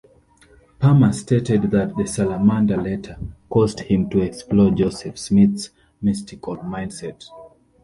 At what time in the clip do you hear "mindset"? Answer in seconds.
6.57-7.25